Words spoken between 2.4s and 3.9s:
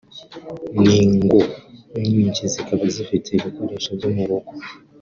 zikaba zifite ibikoresho